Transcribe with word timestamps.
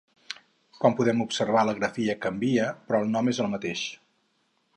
Com 0.77 0.95
podem 0.99 1.21
observar 1.27 1.65
la 1.69 1.75
grafia 1.81 2.17
canvia, 2.25 2.71
però 2.89 3.03
el 3.07 3.13
nom 3.19 3.31
és 3.35 3.43
el 3.47 3.53
mateix. 3.57 3.85